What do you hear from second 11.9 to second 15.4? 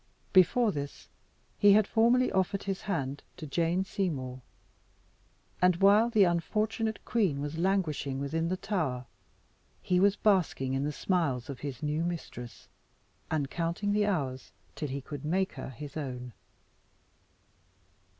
mistress, and counting the hours till he could